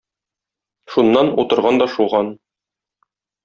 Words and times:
Шуннан, 0.95 1.31
утырган 1.45 1.79
да 1.85 1.91
шуган. 1.97 2.35